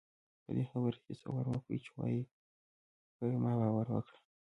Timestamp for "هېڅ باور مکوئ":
1.07-1.77